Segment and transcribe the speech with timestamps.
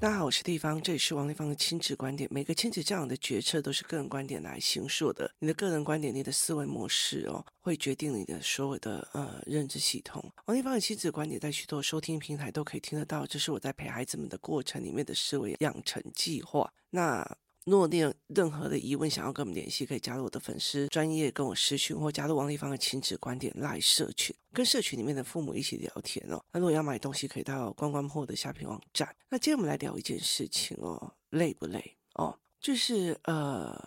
[0.00, 2.30] 大家好，我是地方，这里是王立芳的亲子观点。
[2.32, 5.28] 每个亲子教养的决策都是个人观点来形塑的。
[5.40, 10.24] 你的个人观点，你的思维模式哦，会决定你的所有的呃认知系统。
[10.44, 16.72] 王立芳的亲子观点在许多收听平台都可以听得到，这是我在陪孩子们的过程里面的思维养成计划。
[16.90, 17.28] 那
[17.68, 26.42] 如果你有任何的疑问，想要跟我们联系，可以加入我的粉丝专业跟我私讯，或加入王立芳的亲子观点赖社群，跟社群里面的父母一起聊天哦。
[26.50, 29.14] 那如果要买东西，可以到关关破的下品网站。
[29.28, 32.38] 那今天我们来聊一件事情哦，累不累哦？
[32.58, 33.78] 就是呃，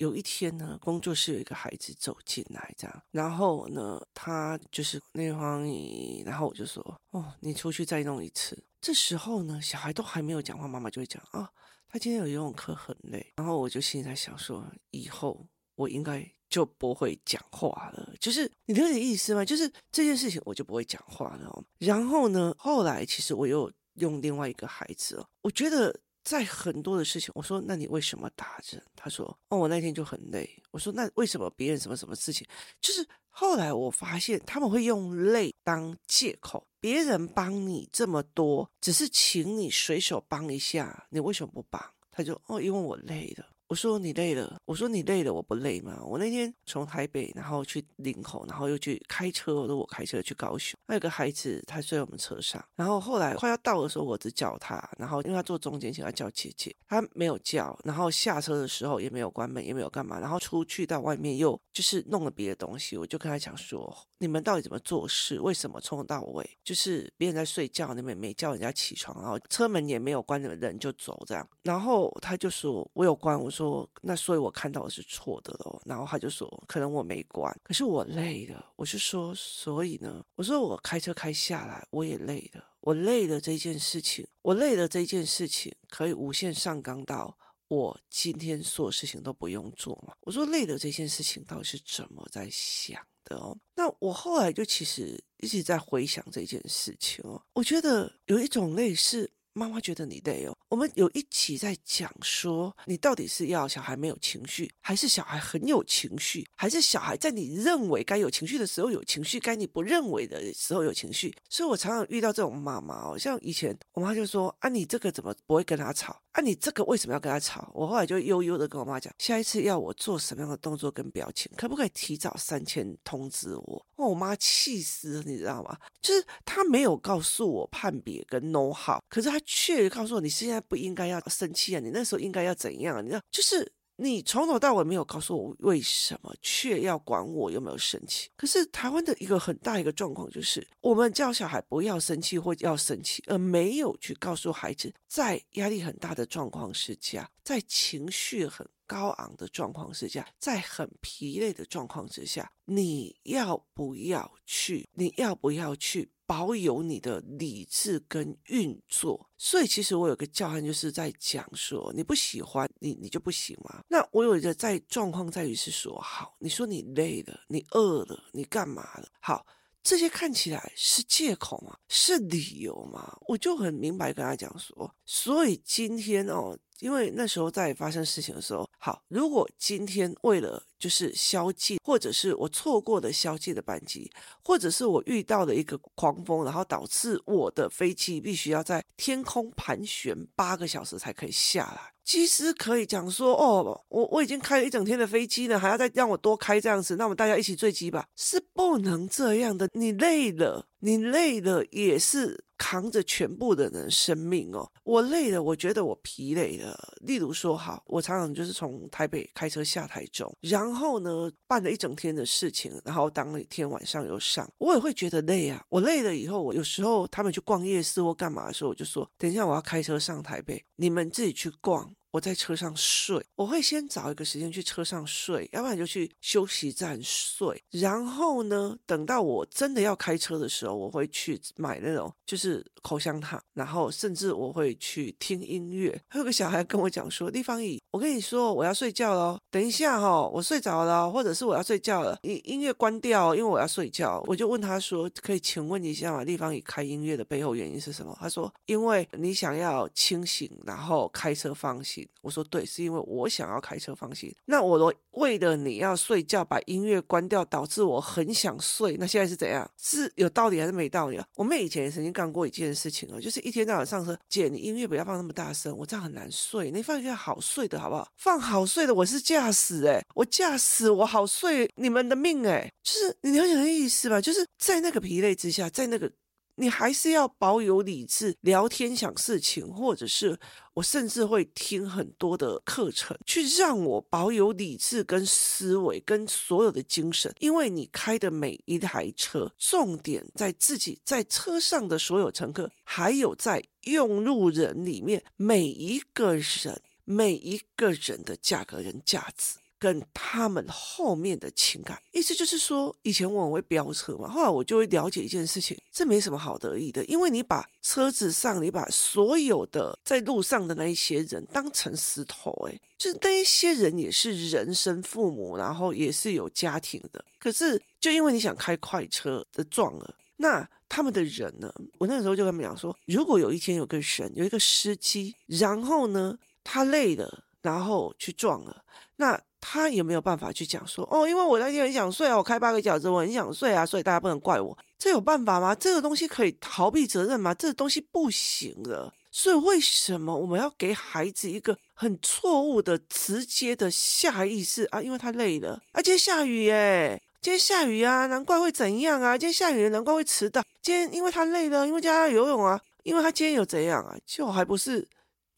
[0.00, 8.58] 有一天呢，工作室有一个孩子走进来，这样，然后呢，他就是那方你，然后我就说，哦，你出去再弄一次。
[8.80, 11.50] 这时候呢，小孩都还没有讲话，妈妈就会讲啊。
[11.86, 18.14] 他今天有游泳课很累，然后我就心里在想说，以后我应该就不会讲话了。
[18.18, 19.44] 就是你理解意思吗？
[19.44, 21.62] 就是这件事情我就不会讲话了。
[21.76, 28.82] 然后呢，后来其实我又用另外一个孩子哦，我觉得在很多的事情，我说那你为什么打针？
[28.94, 30.48] 他说哦，我那天就很累。
[30.70, 32.46] 我说那为什么别人什么什么事情？
[32.80, 36.66] 就是后来我发现他们会用累当借口。
[36.80, 41.82] 别人帮你这么多，只是请你随手帮一下，你为什么不帮？
[42.10, 43.46] 他就哦，因为我累了。
[43.70, 46.02] 我说你累了，我说你累了，我不累吗？
[46.04, 50.76] 我那天从台北，然后去林口，然后又去开车，我说我开车去高雄。
[50.88, 65.38] 还有个孩子，他睡在我们车上，然后后来快要到的时候，我只叫他，然后因为他坐中间，请他叫姐姐，他没有叫，然后下车的时候也没有关门，也没有干嘛，然后出去到外面又就是弄了别的东西，我就跟他讲说，你们到底怎么做事？
[65.38, 73.59] 为什么从头到尾就是别人在睡觉，你们也没叫人家起床，然后车门也没有关，你们人就走这样，然后他就说我有关，我说。
[73.60, 75.82] 说那，所以我看到的是错的喽。
[75.84, 78.72] 然后他就说，可能我没关，可是我累了。
[78.76, 82.64] 我是说，所以呢，我说我开车开下来，我也累了。
[82.80, 87.36] 我累了这件事情，我累了这件事情，可以无限上纲到
[87.68, 90.14] 我今天所有事情都不用做嘛？
[90.22, 93.54] 我说累了这件事情到底是怎么在想的哦？
[93.74, 97.42] 那我后来就其实一直在回想这件事情哦。
[97.52, 99.30] 我觉得有一种累是。
[99.52, 111.34] 妈妈觉得你累哦，我们有一起在讲说，你到底是要小孩没有情绪，还是小孩很有情绪，还是小孩在你认为该有情绪的时候有情绪，该你不认为的时候有情绪？
[111.48, 116.22] 所以我常常遇到这种妈妈哦，像以前我妈就说啊，你这个怎么不会跟他吵？
[116.30, 117.68] 啊，你这个为什么要跟他吵？
[117.74, 123.84] 我后来就悠悠的跟我妈讲，下一次要我做什么样的动作跟表情，可不可以提早三天通知我？
[123.96, 125.76] 哦，我妈气死了，你知道吗？
[126.00, 129.40] 就是她没有告诉我判别跟 know how，可是她。
[129.52, 131.80] 却告诉我，你现在不应该要生气啊！
[131.80, 133.00] 你那时候应该要怎样啊？
[133.00, 138.30] 你知道，就是你从头到尾没有告诉我为什么，却要管我有没有生气。
[138.36, 154.88] 可是台湾的一个很大一个状况就是，我们叫小孩不要生气或要生气，而没有去告诉孩子，在压力很大的状况之下，在情绪很高昂的状况之下，在很疲累的状况之下，你要不要去？
[154.94, 156.10] 你要不要去？
[156.30, 163.82] 保有你的理智跟运作，所以其实我有个教案，就是在讲说，你不喜欢你，你就不行吗？
[163.88, 169.08] 那我有一个在状况在于是说，好，你说你累了，你饿了，你干嘛了？
[169.18, 169.44] 好，
[169.82, 171.76] 这些看起来是借口吗？
[171.88, 173.18] 是理由吗？
[173.26, 176.56] 我就很明白跟他讲说，所以今天哦。
[176.80, 184.10] 因为那时候在发生事情的时候，好，如果今天为了就是宵禁，或者是我错过的宵禁的班机，
[184.42, 198.06] 或者是我遇到了一个狂风，然后导致我的飞机必须要在天空盘旋八个小时才可以下来，其实可以讲说，哦，我我已经开了一整天的飞机了，还要再让我多开这样子，那我们大家一起坠机吧？
[198.16, 202.44] 是不能这样的，你累了，你累了也是。
[202.60, 206.78] 扛着全部的人生命哦，我累了，我觉得我疲累了。
[207.00, 215.64] 例如说，好，我常常就是从台北开车下台中，然后呢办了一整天的事情，然后当天晚上又上，我也会觉得累啊。
[215.70, 221.94] 我累了以后，我有时候他们去逛夜市或干嘛的时候，我就说，等一下我要开车上台北，你们自己去逛。
[222.12, 227.62] 我在车上睡，我会先找一个时间去车上睡，要不然就去休息站睡。
[227.70, 236.00] 然后呢，等到我真的要开车的时候，我会去买那种就是口香糖，然后甚至我会去听音乐。
[236.08, 246.24] 还有个小孩跟我讲说：“丽芳姨，我跟你说，我要睡觉了，等一下哈，我睡着了，或者是我要睡觉了，你音乐关掉，因为我要睡觉。”我就问他说：“可以请问一下吗？
[246.24, 254.34] 丽芳姨开音乐的背后原因是什么？”他说：“因为你想要清醒，然后开车放心。”我说对，是因为我想要开车放心。
[254.44, 258.96] 那我为了你要睡觉，把音乐关掉，导致我很想睡。
[258.98, 259.68] 那现在是怎样？
[259.76, 261.26] 是有道理还是没道理啊？
[261.36, 266.70] 我妹以前也曾经干过一件事情哦，就是一天到晚上车，姐，你音乐不要放那么大声，我这样很难睡。
[266.70, 268.08] 你放一个好睡的好不好？
[268.16, 274.20] 放好睡的，我是驾驶诶，我驾驶我好睡，你们的命诶，就是你了解那意思吧？
[274.20, 276.10] 就是在那个疲累之下，在那个。
[276.60, 280.38] 你还是要保有理智，聊天想事情，或者是
[280.74, 287.34] 我甚至会听很多的课程，去让我保有理智跟思维跟所有的精神。
[287.38, 299.59] 因为你开的每一台车，重点在自己在车上的所有乘客，还有在用路人里面每一个人，每一个人的价格跟价值。
[299.80, 321.72] 跟他们后面的情感，意思就是说，以前我很会飙车嘛，后来我就会了解一件事情，这没什么好得意的，因为你把车子上，你把所有的在路上的那一些人当成石头，诶，就是那一些人也是人生父母，然后也是有家庭的，可是就因为你想开快车的撞了，那他们的人呢？
[321.98, 328.84] 我那个时候就跟他们讲说，如果有一天有个神有一个司机，然后呢，他累了，然后去撞了，
[329.20, 329.40] 那。
[329.62, 331.28] 他有没有办法去讲说哦？
[331.28, 334.76] 因为我那天很想睡啊，我开八个小时，我很想睡啊，所以大家不能怪我。
[334.98, 335.74] 这有办法吗？
[335.74, 337.52] 这个东西可以逃避责任吗？
[337.52, 339.12] 这个东西不行的。
[339.30, 345.02] 所以为什么我们要给孩子一个很错误的、直接的下意识啊？
[345.02, 349.36] 因为他累了啊，今天下雨耶，今天下雨啊，难怪会怎样啊？
[349.36, 350.62] 今天下雨，难怪会迟到。
[350.80, 354.16] 今天因为他累了，因为今天要游泳啊，因为他今天有怎样啊？
[354.24, 355.06] 就还不是。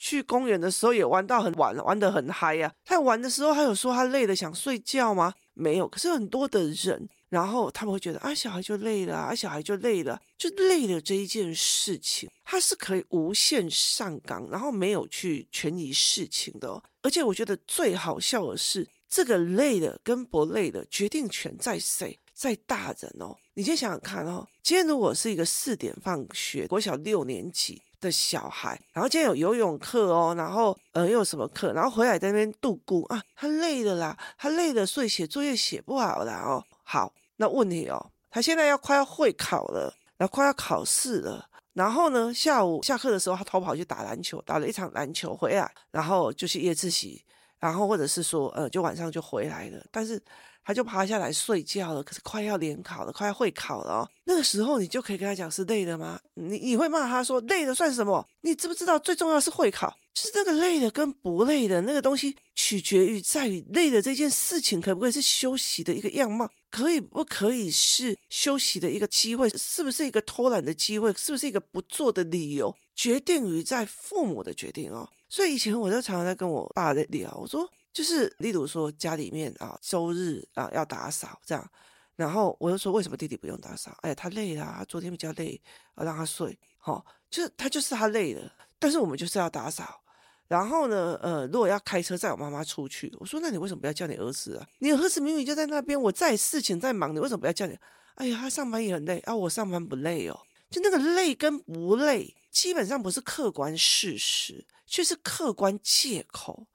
[0.03, 5.33] 去公园的时候也玩到很晚，玩得很嗨呀、他玩的时候，他有说他累了想睡觉吗？
[5.55, 5.87] 没有。
[5.87, 16.83] 可是很多的人，然后他们会觉得啊，小孩就累了，啊，小孩就累了，就累了这一件事情，他是可以无限上纲，然后没有去权宜事情的、哦。
[17.03, 22.19] 而且我觉得最好笑的是，这个累的跟不累的决定权在谁？
[22.35, 23.37] 在大人哦。
[23.55, 27.81] 你先想想看哦，今天如果是一个四点放学，国小六年级。
[28.03, 36.63] 的小孩，然后今天有游泳课哦，然后呃又有什么课，然后回来在那边度孤啊，他累了啦，他累了，所以写作业写不好啦哦。
[36.83, 47.25] 好，那问题哦，他现在要快要会考了，然后快要考试了，然后呢，下午下课的时候他逃跑去打篮球，打了一场篮球回来，然后就去夜自习，
[47.63, 50.23] 然后或者是说呃就晚上就回来了，但是。
[50.65, 54.09] 他就爬下来睡觉了，可是快要联考了，快要会考了哦。
[54.23, 56.21] 那个时候你就可以跟他讲是累的吗？
[56.35, 58.25] 你你会骂他说累的算什么？
[58.43, 59.93] 你知不知道最重要是会考？
[60.15, 75.09] 就是那个累的跟不累的那个东西，取决于在于累的这件事情可不可以是休息的一个样貌，可以不可以是休息的一个机会，是不是一个偷懒的机会，是不是一个不做的理由，决定于在父母的决定哦。
[75.33, 77.67] 所以以前我就常常在跟我爸在聊，我说。
[77.91, 81.71] 就是，例如说家里面啊，周日啊要打扫这样，
[82.17, 83.97] 然后我就说为什么弟弟不用打扫？
[84.03, 85.59] 哎，他累了，他昨天比较累，
[85.95, 86.59] 啊，让他睡。
[86.77, 90.03] 好、哦，就是他就是他累了，但是我们就是要打扫。
[90.49, 94.67] 然后呢，呃，如果要开车载我妈妈出去，我说那你为什么不要叫你儿子啊？
[94.81, 97.79] 你儿子明明就在那边，我在事情在忙，你为什么不要叫你？
[98.17, 100.41] 哎呀，他上班也很累啊，我上班不累哦。
[100.71, 106.69] 就那个累跟不累，基本上不是客观事实，却是客观借口。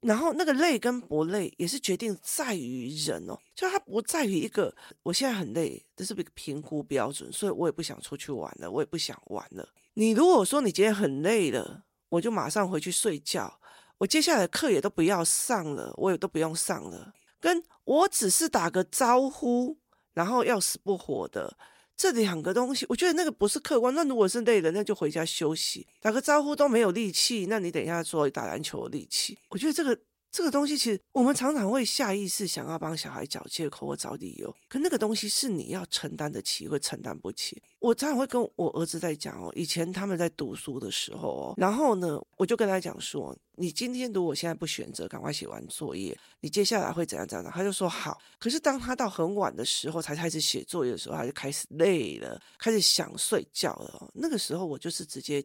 [0.00, 4.74] 然后那个累跟不累也是决定在于人哦，就它不在于一个
[5.04, 9.68] 我现在很累，这是一个评估标准，所以我也不想出去玩了，我也不想玩了。
[9.94, 13.60] 你如果说你今天很累了，我就马上回去睡觉，
[13.98, 19.78] 我接下来的课也都不要上了，我也都不用上了，跟我只是打个招呼，
[20.14, 21.56] 然后要死不活的。
[22.02, 23.94] 这两个东西，我觉得那个不是客观。
[23.94, 27.46] 那如果是累了，那就回家休息，打个招呼都没有力气。
[27.48, 29.96] 那你等一下说打篮球的力气，我觉得这个。
[30.32, 37.62] 这个东西其实我们常常会下意识想要帮小孩找借口或找理由，可那个东西是你要承担得起，或承担不起。
[37.78, 47.52] 我常常会跟我儿子在讲哦，以前他们在读书的时候哦，然后呢，我就跟他讲说，你今天如果现在不选择赶快写完作业，你接下来会怎样怎样？
[47.52, 48.18] 他就说好。
[48.38, 54.10] 可是当他到很晚的时候才开始写作业的时候，他就开始累了，开始想睡觉了。
[54.14, 55.44] 那个时候我就是直接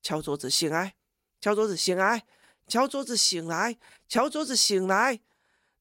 [0.00, 0.94] 敲桌子醒来，
[1.40, 2.22] 敲桌子醒来。
[2.68, 3.76] 敲桌子醒来，
[4.08, 5.20] 敲桌子醒来。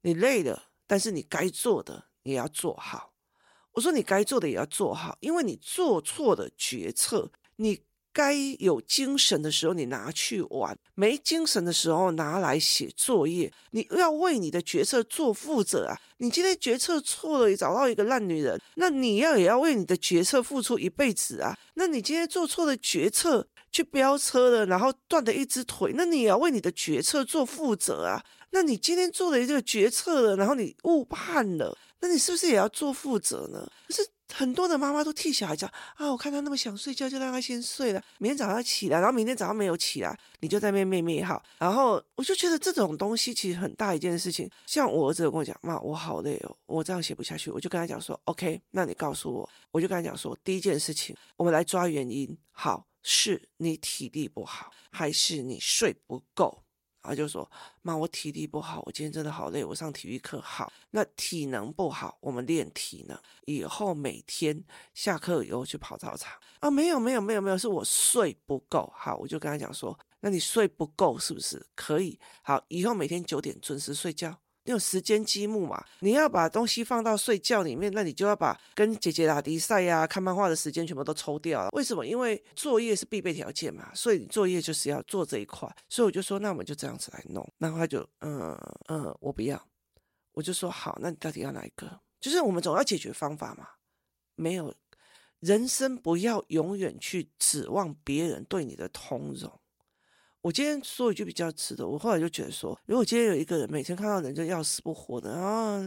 [0.02, 3.14] 你累了，但是你该做的也要做好。
[3.74, 7.82] 我说你该做的也要做好，因为你做错的决策，你
[8.14, 13.52] 该有精神的时候你拿去玩，没精神的时候拿来写作业。
[13.72, 16.00] 你要为你的决策做负责啊！
[16.18, 21.56] 你今天决策错了，你找到一个烂女人，那你要也要为你的决策付出一辈子啊！
[21.74, 23.48] 那你今天做错的决策。
[23.78, 28.26] 去飙车了，然后断了一只腿，那你也要为你的决策做负责啊。
[28.50, 33.70] 那你今天做了这个决策了，然后你误判了，那你是不是也要做负责呢？
[33.88, 34.02] 可是
[34.34, 41.44] 很多的妈妈都替小孩讲啊，我看他那么想睡觉，就让他先睡了，明天早上起来，然后明天早上没有起来，你就在那边妹妹好。
[41.60, 44.50] 然后我就觉得这种东西其实很大一件事情。
[44.66, 47.52] 像我儿子跟我讲，妈，我好累哦，我这样写不下去。
[47.52, 56.66] 我就跟他讲说，OK，那你告诉我，我就跟他讲说，第一件事情，我们来抓原因，好，是你体力不好，还是你睡不够？
[57.00, 57.50] 啊就说
[57.82, 59.64] ：“妈，我体力不好，我今天真的好累。
[59.64, 63.18] 我上体育课好，那体能不好，我们练体能。
[63.46, 64.62] 以后每天
[64.94, 66.70] 下课以后去跑操场啊？
[66.70, 68.92] 没有，没有，没有，没有，是我睡不够。
[68.94, 71.66] 好，我就跟他讲说：那你睡不够是不是？
[71.76, 72.20] 可以。
[72.42, 75.82] 好，以后每天九点准时睡觉。”你有时间积木嘛？
[76.00, 81.70] 你要把东西放到睡觉里面，那你就要把跟姐姐打比赛呀、看漫画的时间全部都抽掉了。
[81.72, 82.06] 为什么？
[82.06, 85.74] 因为作业是必备条件嘛，所以作业就是要做这一块。
[85.88, 87.50] 所以我就说，那我们就这样子来弄。
[87.58, 88.54] 然后他就，嗯
[88.90, 89.58] 嗯，我不要。
[90.34, 91.90] 我就说好，那你到底要哪一个？
[92.20, 93.70] 就是我们总要解决方法嘛。
[94.36, 94.76] 没有，
[95.40, 99.50] 人生不要永远去指望别人对你的通融。
[100.48, 105.78] 我今天说一句比较直的，我后来就觉得说，如果今天有一个人每天看到人就要死不活的啊，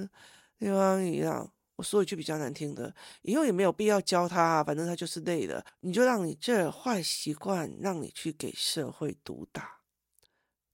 [0.58, 1.00] 对吧？
[1.00, 9.78] 一样，我说一句比较难听的，以后也没有必要教他，反正他就是累了，你就让你这坏习惯让你去给社会毒打。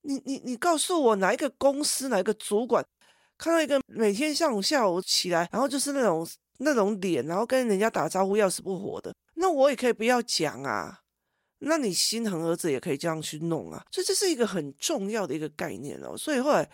[0.01, 2.85] 你你你告诉我哪一个公司哪一个主管
[3.39, 6.27] 看到一个每天上午下午起来，然后就是那种
[6.59, 11.03] 那种脸，然后跟人家打招呼要死不活的，那我也可以不要讲啊。
[11.59, 16.15] 那你心疼儿子也可以这样去弄啊，所以这是一个很重要的一个概念哦。
[16.15, 16.71] 所以后来，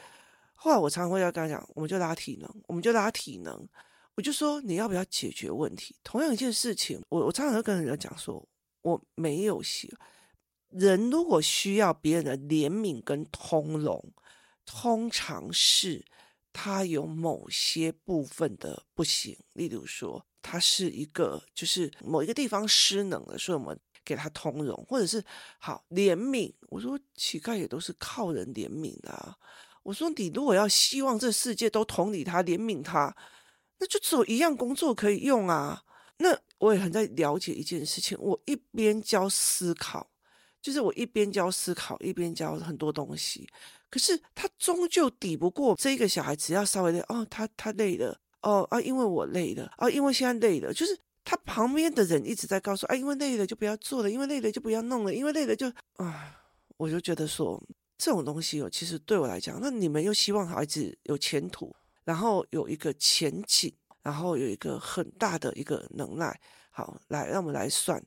[0.55, 3.69] 后来我常常会要跟他讲，我们就拉体能，我们就拉体能。
[4.17, 5.95] 我就说你要不要解决问题？
[6.03, 8.45] 同样一件事情，我我常常会跟人家讲说，
[8.83, 9.89] 我没有写。
[10.71, 14.13] 人如果需要别人的怜悯跟通融，
[14.67, 16.05] 通常是
[16.53, 19.39] 他有某些部分的不行。
[19.53, 23.79] 例如说，他是一个就是某一个地方失能了，所以我们。
[24.05, 25.23] 给他通融，或者是
[25.59, 26.53] 好怜悯。
[26.69, 29.37] 我说乞丐也都是靠人怜悯啊。
[29.83, 33.15] 我说你如果要希望这世界都同理他、怜悯他，
[33.79, 35.83] 那就只有一样工作可以用啊。
[36.19, 40.09] 那我也很在了解一件事情，我一边教思考，
[40.61, 43.49] 就是我一边教思考，一边教很多东西。
[43.91, 50.99] 可是他终究抵不过这个小孩，只要稍微累哦，他他累了哦啊，因为我累了啊，因为现在累了，就是。
[51.25, 55.71] 他旁边的人一直在告诉：“哎，因为累了就不要做了，因为累了就不要弄了，因为累了就……
[55.95, 56.43] 啊，
[56.77, 57.63] 我就觉得说
[57.97, 61.75] 这种东西哦，其实对我来讲，那你们又希望孩子有前途，
[62.05, 66.41] 然后有一个前景，然后有一个很大的一个能耐。
[66.71, 68.03] 好，来，让我们来算。”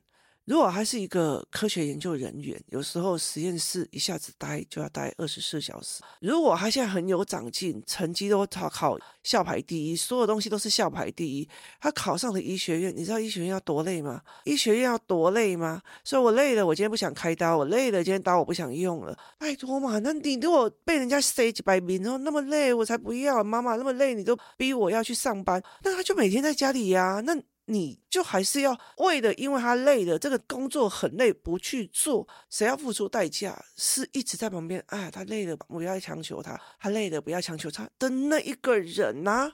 [0.46, 6.00] 如果还是一个科学研究人员，有时候实验室一下子待就要待二十四小时。
[6.20, 11.48] 如果他现在很有长进，成绩都考考校排第一，所有东西都是校排第一，
[11.80, 14.22] 他考上了医学院，你知道医学院要多累吗？
[14.44, 15.82] 医学院要多累吗？
[16.04, 19.18] 所以我累了，我今天不想开刀，我累了，今天刀我不想用了。
[19.40, 23.42] 拜托嘛，那你如果被人家塞几百名，然后那么累，我才不要。
[23.42, 27.36] 妈妈那么累，你都逼我要去上班，那他就每天在家里呀，那。
[27.68, 33.64] 你就还是要为了，因为他累了，这个工作很累，不去做，谁要付出代价？
[33.76, 39.52] 是一直在旁边，哎，他累了，不要强求他，他累了，不要强求他的那一个人呐、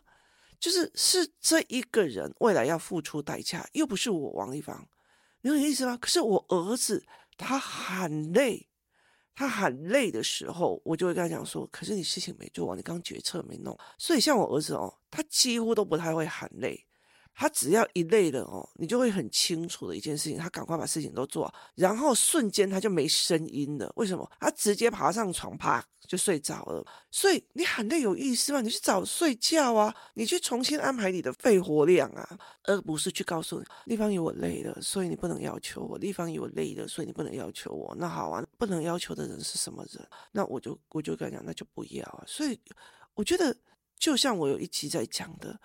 [0.60, 4.86] 就是是这一个人未来要付出代价，又不是我王一芳，
[5.40, 5.96] 你有意思吗？
[5.96, 7.02] 可是我儿子
[7.38, 8.68] 他很累，
[9.34, 16.86] 他很累的时候，我就会跟他讲说，可是你事情没做完，你刚决策没弄，所以像我儿子哦，他几乎都不太会喊累。
[17.34, 23.90] 他只要一累了哦，你就会很清楚的一件事情，他赶快把事情都做，然后瞬间他就没声音了。
[23.96, 24.30] 为什么？
[24.38, 26.84] 他直接爬上床，啪就睡着了。
[27.10, 28.60] 所以你喊累有意思吗？
[28.60, 35.96] 你去早睡觉啊，你去重新安排你的肺活量啊，而不是去告诉你，立芳姨我累了，所以你不能要求我。
[35.98, 37.94] 立芳姨我累了，所以你不能要求我。
[37.98, 40.06] 那好啊，不能要求的人是什么人？
[40.32, 42.22] 那我就我就跟他讲，那就不要啊。
[42.26, 42.60] 所以
[43.14, 43.56] 我觉得，
[43.98, 45.58] 就像我有一期在讲的。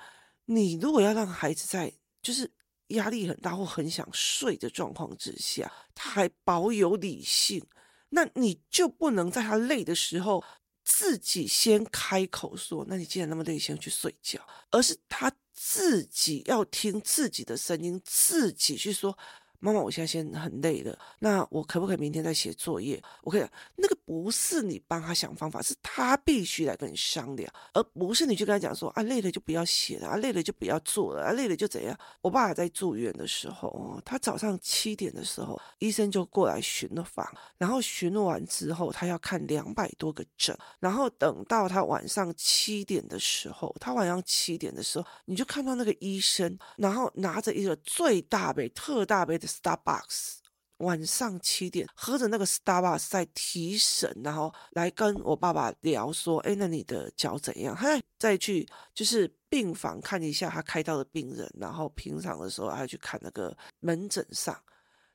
[0.48, 2.52] 你如果要让孩子在就是
[2.88, 7.64] 压力很大或很想睡的状况之下，他还保有理性，
[8.10, 10.44] 那你就不能在他累的时候
[10.84, 14.40] 自己先开口说：“那你既然那么累，先去睡觉。”
[14.72, 19.18] 而是他自己要听自己的声音，自己去说
[19.60, 23.02] ：“妈妈，我现在先很累了，那我可不可以明天再写作业？
[23.24, 23.46] 我可以，
[23.76, 31.98] 那个不是你帮他想方法，是他必须来跟你商量，而不是你去跟他讲说啊，累了就不要写了，啊，累了就不要做了，啊，累了就怎样？
[32.22, 49.47] 我爸爸在住院的时候，他早上七点的时候，医生就过来巡了房，然后巡完之后，他要看两百多个诊，然后等到他晚上七点的时候，他晚上七点的时候，你就看到那个医生，然后拿着一个最大杯、特大杯的。
[49.48, 50.36] Starbucks
[50.78, 64.56] 晚上七点喝着那个 Starbucks 在提神，然后来跟我爸爸聊说：“哎，那你的脚怎样？”他再去就是病房看一下他开刀的病人，然后平常的时候还去看那个门诊上。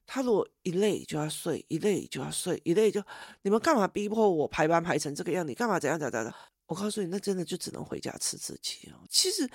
[0.04, 3.00] 他如果一累就要睡，一累就要睡，一累就
[3.42, 5.46] 你们干嘛逼迫我排班排成这个样？
[5.46, 6.34] 你干嘛怎样怎样怎样？
[6.66, 8.98] 我告诉你，那真的就只能回家吃自己哦。
[9.08, 9.48] 其实。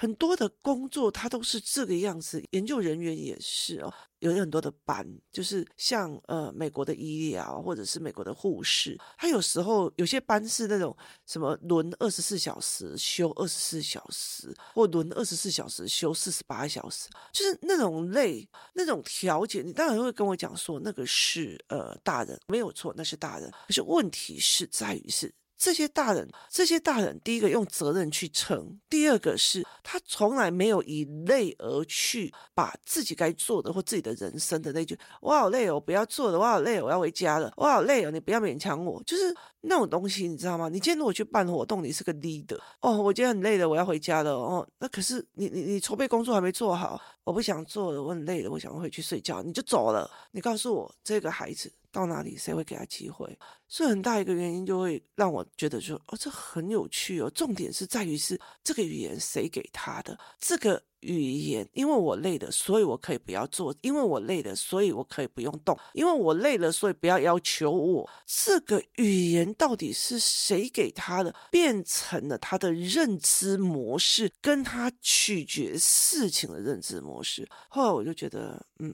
[0.00, 2.42] 很多的工作，它都是这个样子。
[2.52, 19.60] 研究人员也是哦，有很多的班，就是像呃美国的医疗或者是美国的护士，他有时候有些班是那种什么轮二十四小时休二十四小时，或轮二十四小时休四十八小时，就是那种累那种调节。
[19.60, 23.50] 你当然会跟我讲说，那个是呃大人没有错，那是大人。
[23.66, 25.30] 可是问题是在于是。
[25.60, 40.70] 这些大人，这些大人，第一个用责任去撑，第二个是他从来没有以累而去把自己该做的或自己的人生的那句“我好累哦，我不要做了，我好累哦，我要回家了，我好累哦，你不要勉强我”，就是那种东西，你知道吗？
[40.70, 51.70] 你今天如果去办活动，你是个 leader 哦，我今天很累了，我要回家了哦，那可是你你你筹备工作还没做好，我不想做了，我很累了，我想回去睡觉，你就走了，你告诉我这个孩子。
[51.92, 53.38] 到哪里，谁会给他机会？
[53.68, 57.30] 所以很大一个原因就会让我觉得说，哦，这很有趣哦。
[57.30, 60.18] 重点是在于是这个语言谁给他的？
[60.40, 68.10] 这个语言，因为我累了，所以我可以不要做；因为我累了，所以我可以不用动；因为我累了，所以不要要求我。
[68.26, 71.34] 这个语言到底是谁给他的？
[71.50, 77.48] 变成了他的认知模式，跟他取决事情的认知模式。
[77.68, 78.92] 后来我就觉得，嗯。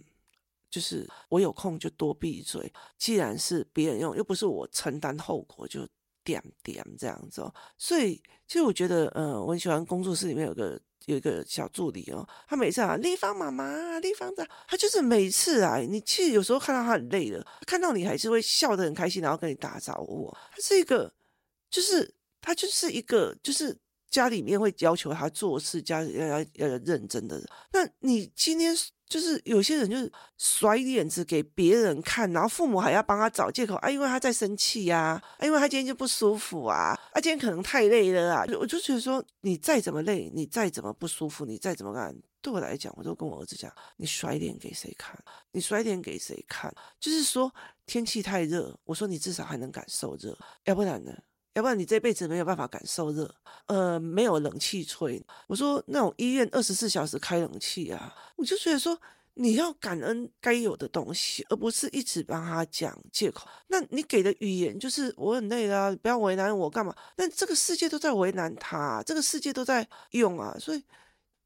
[0.69, 5.87] 就是我有空就多闭嘴，既然是别人用，又不是我承担后果，就
[6.25, 7.55] 点点这样子哦。
[7.79, 20.31] 所以其实我觉得，嗯、我很喜欢工作室里面有个有一个小助理哦，他每次啊，丽芳妈妈，丽芳的，他就是每次啊，你其实有时候看到他很累了，看到你还是会笑得很开心，然后跟你打招呼。
[20.51, 21.13] 他是一个，
[21.71, 23.79] 就是他就是一个，就是
[24.11, 27.49] 家里面会要求他做事，家要要要认真的人。
[27.73, 28.77] 那你今天。
[29.09, 38.45] 就是有些人就是甩脸子给别人看，然后父母还要帮他找借口啊，因为他在生气呀，啊，因为他今天就不舒服啊，啊，今天可能太累了啊。
[38.59, 45.17] 我就觉得说，你再怎么累，你再怎么不舒服，你再怎么干，对我来讲，我都跟我儿子讲，你甩脸给谁看？
[45.53, 46.75] 你甩脸给谁看？
[46.99, 47.53] 就是说
[47.87, 51.13] 天气太热，我说你至少还能感受热，要不然呢？
[51.57, 55.25] 要不然你这辈子没有办法感受热，呃，没有冷气吹。
[55.47, 59.01] 我说那种医院二十四小时开冷气啊，我就觉得说
[59.33, 63.49] 你要感恩该有的东西，而不是一直帮他讲借口。
[63.69, 66.95] 那你给的语言就是我很累了啊，不要为难我干嘛？
[67.17, 70.55] 那这个世界都在为难他，这个世界都在用啊。
[70.61, 70.85] 所以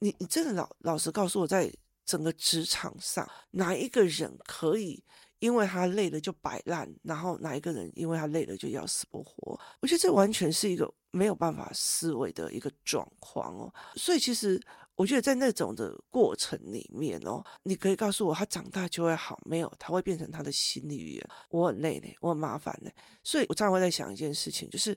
[0.01, 1.73] 你你真的老老实告诉我，在
[2.05, 5.05] 整个职场上，哪一个人可以？
[5.41, 9.59] 因为他累了就摆烂，然后哪一个人因为他累了就要死不活？
[9.81, 13.75] 我觉得这完全是一个没有办法思维的一个状况哦。
[13.97, 14.61] 所以其实
[14.95, 21.29] 我觉得在那种的过程里面哦，你可以告诉我他长大就会好，没有，他会变成他的心理语言。
[21.49, 22.91] 我很累呢，我很麻烦呢。
[23.25, 24.97] 所以我常常会在想一件事情，就是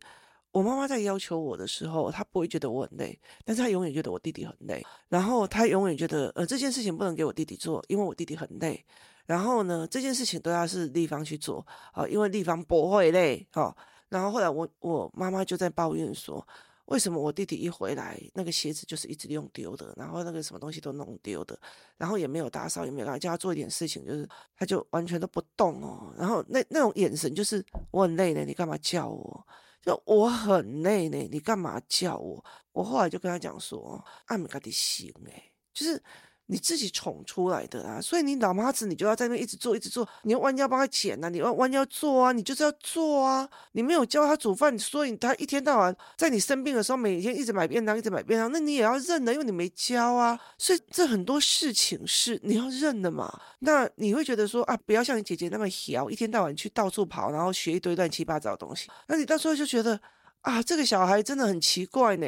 [0.54, 8.86] 我妈妈在要求我的时候，她不会觉得我很累，但是她永远觉得我弟弟很累，然后她永远觉得呃这件事情不能给我弟弟做，因为我弟弟很累。
[9.26, 13.76] 然后呢，这件事情都要是丽芳去做啊，因为丽芳不会累哈。
[14.10, 16.46] 然后后来我我妈妈就在抱怨说，
[16.86, 21.58] 为什么我弟弟一回来，那个鞋子就是一直用丢的，然后那个什么东西都弄丢的，
[21.98, 26.13] 然后也没有打扫，也没有干嘛，叫他做一点事情，就是他就完全都不动哦。
[26.18, 29.48] 然后那那种眼神就是我很累呢，你干嘛叫我？
[29.84, 32.43] 就我很累呢，你干嘛叫我？
[32.72, 36.02] 我后来就跟他讲说，阿米嘎的行诶，就是。
[36.47, 43.49] 你自己宠出来的啊，所以你老妈子你就要在那一直做，一直做，你要弯腰帮他捡呐，你要弯腰做啊，你就是要做啊。
[43.71, 50.38] 你没有教他煮饭，所以他一天到晚在你生病的时候，每天一直买便当，一直买便当，那你也要认的，因为你没教啊。
[50.58, 53.34] 所以这很多事情是你要认的嘛。
[53.60, 58.89] 那你会觉得说啊，不要像你姐姐那么小，一天到晚去到处跑，然后学一堆乱七八糟的东西。
[59.08, 59.99] 那你到时候就觉得
[60.41, 62.27] 啊，这个小孩真的很奇怪呢。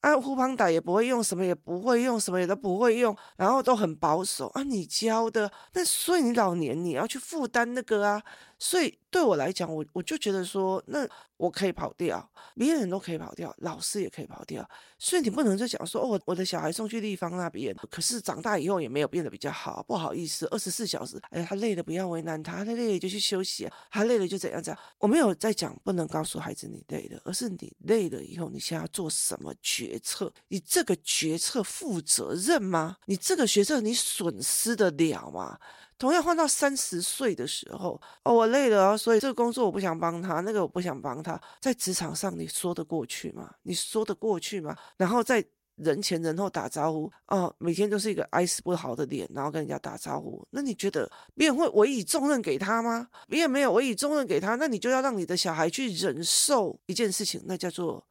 [0.00, 4.62] 啊，富邦打也不会用，什么也不会用，什么也都不会用，然后都很保守啊。
[4.62, 8.22] 你教的，那所以你老年你要去负担那个啊。
[8.58, 14.66] 所以对我来讲，我我就觉得说，那我可以跑掉，别人都可以跑掉，老师也可以跑掉。
[14.98, 24.82] 所以你不能就讲说，哦，我的小孩送去地方那边，可是长大以后也没有变得比较好，不好意思，二十四小时，哎，他累了不要为难他，他累了就去休息，他累了就怎样怎样。
[24.98, 30.32] 我没有在讲不能告诉孩子你累了，而是你累了以后，你现在要做什么决策？
[30.48, 32.96] 你这个决策负责任吗？
[33.04, 35.58] 你这个决策你损失得了吗？
[35.98, 41.40] 同样换到三十岁的时候，哦，我累了，所以这个工作我不想帮他，那个我不想帮他。
[41.60, 43.50] 在职场上，你说得过去吗？
[43.62, 44.76] 你说得过去吗？
[44.98, 45.42] 然后在
[45.76, 50.46] 人前人后打招呼，哦，每天都是一个哀死不好的脸，然后跟人家打招呼。
[50.50, 53.08] 那你觉得别人会委以重任给他吗？
[53.26, 58.06] 别人没有委以重任给他，那你就要让你的小孩去忍受一件事情，那叫做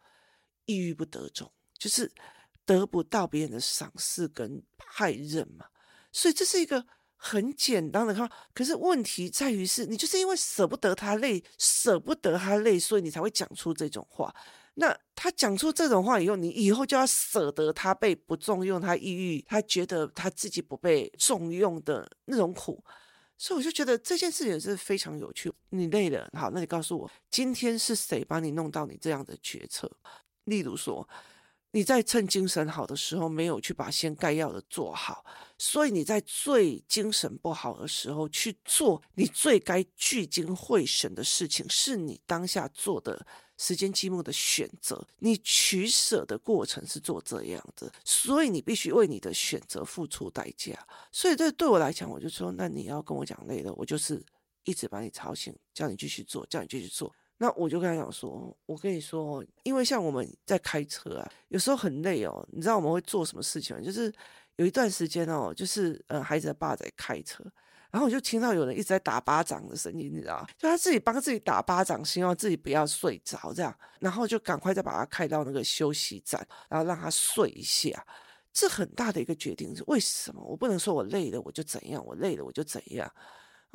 [0.66, 2.12] 抑郁不得终，就是
[2.66, 5.68] 得不到别人的赏识跟派任嘛。
[6.12, 6.84] 所以这是一个。
[7.28, 14.32] 很简单的看，可是问题在于是你就是因为舍不得他累，舍不得他累，所以你才会讲出这种话。
[14.76, 22.84] 那他讲出这种话以后，你以后就要舍得他被不重用，他抑郁，他觉得他自己不被重用的那种苦。
[23.40, 25.52] 所以我就觉得这件事情是非常有趣。
[25.70, 29.90] 你累了，好，那你告诉我，今天是谁帮你弄到你这样的决策？
[30.44, 31.10] 例如说。
[31.76, 35.26] 你在趁精神好的时候没有去把先该要的做好，
[35.58, 45.06] 所以你在最精神不好的时候去做你最该聚精会神的事情，是你当下做的时间积木的选择。
[45.20, 50.88] 你取舍的过程是做这样的，所以你必须为你的选择付出代价。
[51.12, 54.24] 所以这对我来讲，我就说，那你要跟我讲累了，我就是
[54.64, 57.14] 一直把你吵醒，叫你继续做，叫你继续做。
[57.38, 62.48] 那我就跟他讲说，我跟你说，因为像我们在开车啊，有时候很累哦。
[62.52, 63.84] 你知道我们会做什么事情？
[63.84, 64.14] 就是
[64.56, 67.44] 有一段时间哦，就是呃，孩子的爸在开车，
[67.92, 70.48] 然后我就听到有人一直在打巴掌的声音，你知道？
[70.58, 78.06] 就他自己帮自己打巴掌，希望自己不要睡着这样，然后就赶快再把他开到那个休息站，然后让他睡一下。
[78.54, 80.42] 这很大的一个决定是为什么？
[80.42, 83.12] 我不能说我累了我就怎样，我累了我就怎样。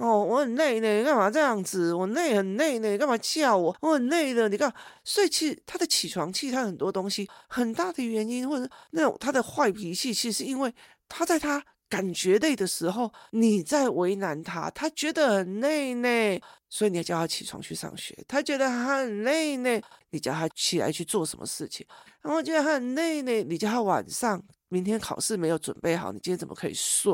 [0.00, 1.92] 哦，我很累呢，你干嘛这样子？
[1.92, 3.76] 我累很累呢，你干嘛叫我？
[3.82, 4.72] 我很累的，你看，
[5.04, 10.74] 所以其实他的起床气，他很多东西很大的原因，或者那种他的坏脾气，其实是因为
[11.06, 21.86] 他在他感觉累的时候，你在为难他，他觉得很累呢，所以你要叫他起床去上学，他觉得他很累呢，你叫他起来去做什么事情，
[22.22, 27.12] 然后觉得他很累呢，你叫他晚上明天考试没有准备好，你今天怎么可以睡？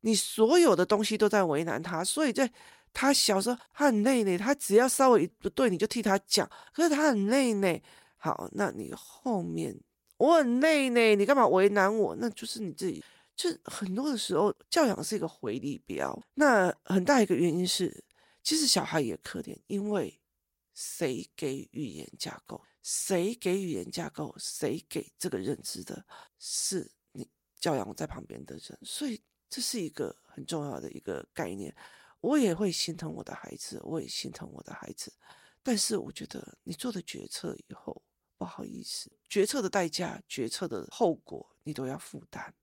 [0.00, 2.50] 你所有的东西都在为难他，所以在
[2.92, 7.78] 他小时候他很累呢，他只要稍微不对你就替他讲，可是他很累呢。
[8.16, 9.78] 好，那你后面
[10.16, 12.16] 我很累呢，你干嘛为难我？
[12.16, 13.04] 那就是你自己，
[13.34, 16.18] 就很多的时候教养是一个回力镖。
[16.34, 18.04] 那很大一个原因是，
[18.42, 20.18] 其实小孩也可怜，因为
[20.74, 26.04] 谁给语言架构，谁给语言架构，谁给这个认知的，
[26.38, 27.28] 是你
[27.60, 29.20] 教养在旁边的人，所以。
[29.56, 31.74] 这是一个很重要的一个概念，
[32.20, 35.10] 我也会心疼我的孩子，我也心疼我的孩子。
[35.62, 38.02] 但是我觉得你做的决策以后，
[38.36, 42.54] 不好意思，决策的代价、决策的后果，你都要负担。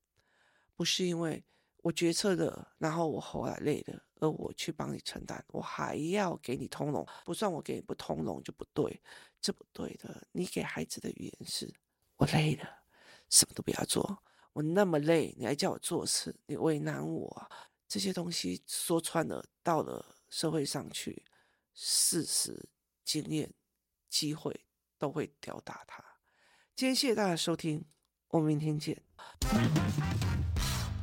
[0.75, 1.43] 不是因为
[1.77, 9.01] 我决策了，然后我后来累了，而我去帮你承担，我还要给你通融，不算我给你不通融就不对，
[9.41, 10.27] 这不对的。
[10.32, 11.73] 你给孩子的语言是：
[12.17, 12.84] 我累了，
[13.32, 14.21] 什么都不要做。
[14.53, 17.51] 我那么累，你还叫我做事，你为难我，
[17.87, 21.25] 这些东西说穿了，到了社会上去，
[21.73, 22.69] 事实、
[23.03, 23.51] 经验、
[24.09, 24.65] 机会
[24.97, 26.03] 都会吊打他。
[26.75, 27.85] 今天谢谢大家收听，
[28.29, 29.03] 我们明天见。